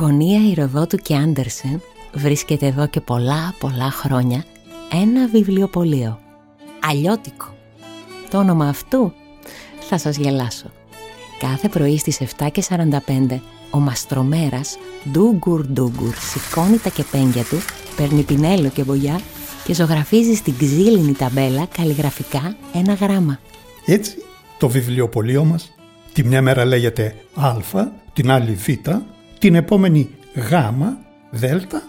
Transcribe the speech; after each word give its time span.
γωνία 0.00 0.50
Ηροδότου 0.50 0.96
και 0.96 1.16
Άντερσεν 1.16 1.82
βρίσκεται 2.14 2.66
εδώ 2.66 2.86
και 2.86 3.00
πολλά 3.00 3.54
πολλά 3.58 3.90
χρόνια 3.90 4.44
ένα 4.92 5.28
βιβλιοπωλείο. 5.28 6.18
Αλλιώτικο. 6.90 7.56
Το 8.30 8.38
όνομα 8.38 8.68
αυτού 8.68 9.12
θα 9.80 9.98
σας 9.98 10.16
γελάσω. 10.16 10.70
Κάθε 11.38 11.68
πρωί 11.68 11.98
στις 11.98 12.20
7.45 12.38 13.38
ο 13.70 13.78
μαστρομέρας 13.78 14.78
ντούγκουρ 15.10 15.66
ντούγκουρ 15.66 16.14
σηκώνει 16.14 16.78
τα 16.78 16.88
κεπέγγια 16.88 17.42
του, 17.42 17.56
παίρνει 17.96 18.22
πινέλο 18.22 18.68
και 18.68 18.82
βογιά 18.82 19.20
και 19.64 19.74
ζωγραφίζει 19.74 20.34
στην 20.34 20.56
ξύλινη 20.56 21.12
ταμπέλα 21.12 21.66
καλλιγραφικά 21.76 22.56
ένα 22.74 22.92
γράμμα. 22.92 23.38
Έτσι 23.86 24.16
το 24.58 24.68
βιβλιοπωλείο 24.68 25.44
μας 25.44 25.72
τη 26.12 26.24
μια 26.24 26.42
μέρα 26.42 26.64
λέγεται 26.64 27.14
Α, 27.34 27.56
την 28.12 28.30
άλλη 28.30 28.52
Β 28.52 28.68
την 29.38 29.54
επόμενη 29.54 30.10
γάμα, 30.34 30.98
δέλτα 31.30 31.82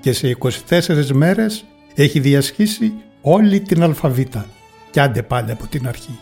και 0.00 0.12
σε 0.12 0.36
24 0.68 1.06
μέρες 1.12 1.64
έχει 1.94 2.20
διασχίσει 2.20 2.92
όλη 3.20 3.60
την 3.60 3.82
αλφαβήτα 3.82 4.46
και 4.90 5.00
άντε 5.00 5.22
πάλι 5.22 5.50
από 5.50 5.66
την 5.66 5.88
αρχή. 5.88 6.18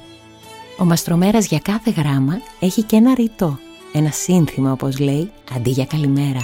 Ο 0.78 0.84
μαστρομέρας 0.84 1.46
για 1.46 1.58
κάθε 1.58 1.90
γράμμα 1.90 2.40
έχει 2.60 2.82
και 2.82 2.96
ένα 2.96 3.14
ρητό, 3.14 3.58
ένα 3.92 4.10
σύνθημα 4.10 4.72
όπως 4.72 4.98
λέει, 4.98 5.30
αντί 5.56 5.70
για 5.70 5.84
καλημέρα. 5.84 6.40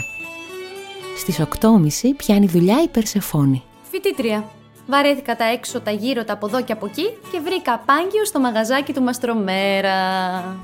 Στις 1.17 1.41
8.30 1.41 2.15
πιάνει 2.17 2.47
δουλειά 2.47 2.83
η 2.83 2.89
Περσεφόνη. 2.89 3.63
Φοιτήτρια. 3.91 4.51
Βαρέθηκα 4.87 5.37
τα 5.37 5.45
έξω, 5.45 5.81
τα 5.81 5.91
γύρω, 5.91 6.25
τα 6.25 6.33
από 6.33 6.47
εδώ 6.47 6.63
και 6.63 6.73
από 6.73 6.87
εκεί 6.87 7.05
και 7.33 7.41
βρήκα 7.45 7.79
πάγιο 7.79 8.25
στο 8.25 8.41
μαγαζάκι 8.41 8.93
του 8.93 9.03
Μαστρομέρα. 9.03 9.97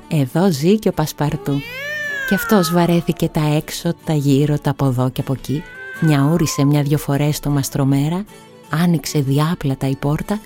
Εδώ 0.07 0.51
ζει 0.51 0.79
και 0.79 0.89
ο 0.89 0.93
Πασπαρτού. 0.93 1.61
Και 2.33 2.39
αυτός 2.39 2.71
βαρέθηκε 2.71 3.27
τα 3.27 3.55
έξω, 3.55 3.93
τα 4.05 4.13
γύρω, 4.13 4.59
τα 4.59 4.69
από 4.69 4.85
εδώ 4.85 5.09
και 5.09 5.21
από 5.21 5.33
εκεί, 5.33 5.63
νιαούρισε 6.01 6.65
μια-δυο 6.65 6.97
φορές 6.97 7.39
το 7.39 7.49
μαστρομέρα, 7.49 8.25
άνοιξε 8.69 9.19
διάπλατα 9.19 9.87
η 9.89 9.95
πόρτα, 9.95 10.39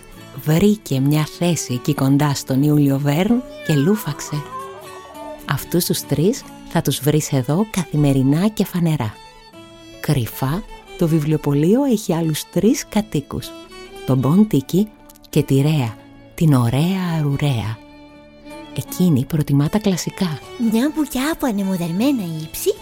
βρήκε 0.44 0.99
μια 0.99 1.27
θέση 1.38 1.73
εκεί 1.73 1.94
κοντά 1.94 2.33
στον 2.33 2.63
Ιούλιο 2.63 2.99
Βέρν 2.99 3.44
και 3.67 3.73
λούφαξε. 3.73 4.41
Αυτούς 5.45 5.85
τους 5.85 6.02
τρεις 6.02 6.44
θα 6.69 6.81
τους 6.81 6.99
βρεις 6.99 7.33
εδώ 7.33 7.66
καθημερινά 7.69 8.47
και 8.47 8.66
φανερά. 8.66 9.13
Κρυφά, 9.99 10.63
το 10.97 11.07
βιβλιοπωλείο 11.07 11.83
έχει 11.83 12.13
άλλους 12.13 12.44
τρεις 12.51 12.85
κατοίκους. 12.89 13.47
Τον 14.05 14.17
Μποντίκη 14.17 14.88
και 15.29 15.44
τη 15.44 15.61
Ρέα, 15.61 15.95
την 16.35 16.53
ωραία 16.53 17.17
αρουρέα. 17.19 17.86
Εκείνη 18.78 19.25
προτιμά 19.25 19.70
τα 19.70 19.80
κλασικά. 19.80 20.39
Μια 20.72 20.92
μπουκιά 20.95 21.31
από 21.31 21.45
ανεμοδερμένα 21.45 22.23
ύψη, 22.44 22.73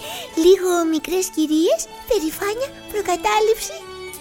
λίγο 0.44 0.70
μικρές 0.92 1.25
κυρίες, 1.36 1.81
περηφάνεια, 2.09 2.69
προκατάληψη 2.92 3.75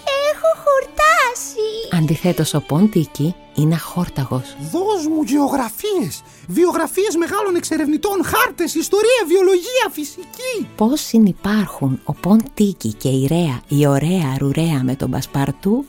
και 0.05 0.15
έχω 0.31 0.49
χορτάσει. 0.63 1.67
Αντιθέτως 1.91 2.53
ο 2.53 2.61
Ποντίκη 2.61 3.35
είναι 3.55 3.75
αχόρταγος. 3.75 4.55
Δώσ' 4.71 5.07
μου 5.07 5.23
γεωγραφίες, 5.23 6.21
βιογραφίες 6.47 7.15
μεγάλων 7.15 7.55
εξερευνητών, 7.55 8.23
χάρτες, 8.23 8.75
ιστορία, 8.75 9.21
βιολογία, 9.27 9.85
φυσική. 9.91 10.67
Πώς 10.75 11.01
συνυπάρχουν 11.01 12.01
ο 12.03 12.13
Ποντίκη 12.13 12.93
και 12.93 13.09
η 13.09 13.27
Ρέα, 13.27 13.61
η 13.67 13.87
ωραία 13.87 14.35
ρουρέα 14.39 14.83
με 14.83 14.95
τον 14.95 15.11
Πασπαρτού, 15.11 15.85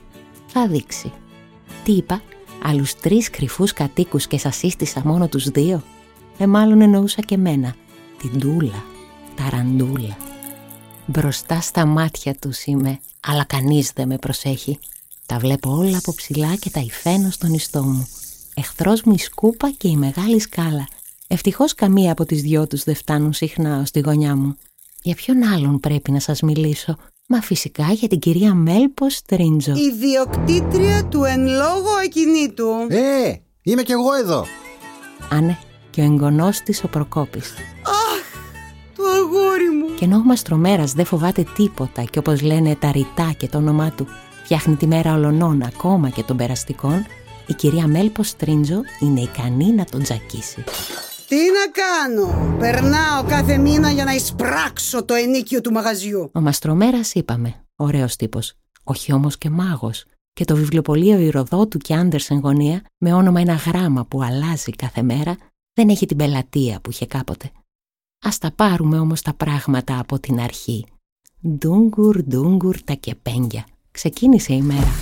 θα 0.47 0.67
δείξει. 0.67 1.13
Τι 1.85 1.93
είπα, 1.93 2.23
άλλους 2.69 2.95
τρεις 2.95 3.31
κρυφούς 3.31 3.73
κατοίκους 3.73 4.27
και 4.27 4.39
σας 4.39 4.57
σύστησα 4.57 5.03
μόνο 5.05 5.29
τους 5.29 5.49
δύο. 5.49 5.83
Ε, 6.39 6.47
μάλλον 6.47 6.81
εννοούσα 6.81 7.23
και 7.23 7.37
μένα, 7.37 7.75
την 8.19 8.41
Τούλα, 8.41 8.85
ταραντούλα. 9.35 10.17
Μπροστά 11.07 11.61
στα 11.61 11.87
μάτια 11.87 12.35
τους 12.35 12.65
είμαι, 12.65 13.01
αλλά 13.21 13.45
κανείς 13.45 13.93
δεν 13.95 14.09
με 14.09 14.17
προσέχει. 14.17 14.79
Τα 15.27 15.39
βλέπω 15.39 15.71
όλα 15.71 15.99
από 15.99 16.15
ψηλά 16.15 16.57
και 16.57 16.71
τα 16.71 16.81
υφαίνω 16.81 17.31
στον 17.31 17.53
ιστό 17.53 17.83
μου. 17.83 18.09
Εχθρός 18.55 19.03
μου 19.03 19.13
η 19.13 19.19
σκούπα 19.19 19.71
και 19.71 19.89
η 19.89 19.97
μεγάλη 19.97 20.41
σκάλα. 20.41 20.89
Ευτυχώς 21.27 21.75
καμία 21.75 22.13
από 22.13 22.25
τις 22.25 22.43
δυο 22.43 22.67
τους 22.67 22.85
δεν 22.85 22.95
φτάνουν 22.95 23.33
συχνά 23.33 23.81
ως 23.81 23.91
τη 23.91 24.01
γωνιά 24.01 24.37
μου. 24.37 24.57
Για 25.03 25.15
ποιον 25.15 25.43
άλλον 25.43 25.81
πρέπει 25.81 26.11
να 26.11 26.21
σας 26.21 26.41
μιλήσω, 26.41 26.97
Μα 27.29 27.41
φυσικά 27.41 27.93
για 27.93 28.09
την 28.09 28.19
κυρία 28.19 28.55
Μέλπο 28.55 29.11
Στρίντζο. 29.11 29.73
Ιδιοκτήτρια 29.75 31.05
του 31.05 31.25
εν 31.25 31.47
λόγω 31.47 31.91
ακινήτου. 32.05 32.69
Ε, 32.89 33.35
είμαι 33.63 33.83
κι 33.83 33.93
εγώ 33.93 34.15
εδώ. 34.15 34.45
Άνε, 35.31 35.59
και 35.91 36.01
ο 36.01 36.05
εγγονός 36.05 36.61
της 36.61 36.85
ο 36.85 36.89
Προκόπης. 36.89 37.55
Αχ, 37.83 38.43
το 38.97 39.03
αγόρι 39.05 39.71
μου. 39.71 39.95
Και 39.99 40.05
ενώ 40.05 40.17
ο 40.17 40.23
Μαστρομέρας 40.23 40.93
δεν 40.93 41.05
φοβάται 41.05 41.45
τίποτα 41.55 42.03
και 42.03 42.19
όπως 42.19 42.43
λένε 42.43 42.75
τα 42.75 42.93
ρητά 42.93 43.35
και 43.37 43.49
το 43.49 43.59
όνομά 43.59 43.91
του 43.91 44.07
φτιάχνει 44.45 44.77
τη 44.77 44.87
μέρα 44.87 45.15
ολονών 45.15 45.63
ακόμα 45.63 46.09
και 46.09 46.23
των 46.23 46.37
περαστικών, 46.37 47.07
η 47.47 47.55
κυρία 47.55 47.87
Μέλπο 47.87 48.23
Στρίντζο 48.23 48.81
είναι 49.01 49.21
ικανή 49.21 49.73
να 49.73 49.85
τον 49.85 50.03
τζακίσει. 50.03 50.65
Τι 51.29 51.37
να 51.37 51.71
κάνω, 51.73 52.57
περνάω 52.59 53.25
κάθε 53.25 53.59
μήνα 53.59 53.91
για 53.91 54.05
να 54.05 54.13
εισπράξω 54.13 55.05
το 55.05 55.15
ενίκιο 55.15 55.61
του 55.61 55.73
μαγαζιού. 55.73 56.31
Ο 56.35 56.41
Μαστρομέρας 56.41 57.15
είπαμε, 57.15 57.65
ωραίος 57.77 58.17
τύπος, 58.17 58.55
όχι 58.85 59.13
όμως 59.13 59.39
και 59.39 59.51
μάγος. 59.51 60.05
Και 60.33 60.45
το 60.45 60.57
βιβλιοπωλείο 60.57 61.19
Ηροδότου 61.19 61.79
και 61.79 61.95
Άντερσεν 61.95 62.39
γωνία, 62.39 62.83
με 62.99 63.13
όνομα 63.13 63.41
ένα 63.41 63.55
γράμμα 63.55 64.05
που 64.05 64.23
αλλάζει 64.23 64.71
κάθε 64.71 65.03
μέρα, 65.03 65.37
δεν 65.73 65.89
έχει 65.89 66.07
την 66.07 66.17
πελατεία 66.17 66.81
που 66.81 66.91
είχε 66.91 67.07
κάποτε. 67.07 67.51
Ας 68.25 68.39
τα 68.39 68.51
πάρουμε 68.51 68.99
όμως 68.99 69.23
τα 69.23 69.35
πράγματα 69.35 69.99
από 69.99 70.19
την 70.19 70.41
αρχή. 70.41 70.87
Ντούγκουρ, 71.49 72.23
ντούγκουρ 72.23 72.83
τα 72.83 72.93
κεπέγγια. 72.93 73.67
Ξεκίνησε 73.91 74.55
η 74.55 74.63
μέρα. 74.63 74.93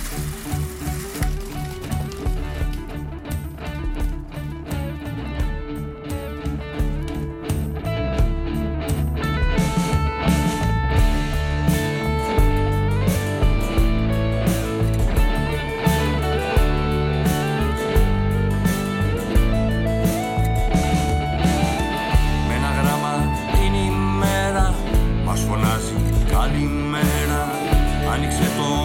maar 28.15 28.23
niks 28.23 28.37
zegt 28.37 28.84